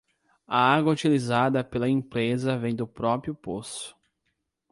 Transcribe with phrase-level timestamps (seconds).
[0.47, 3.95] A água utilizada pela empresa vem do próprio poço.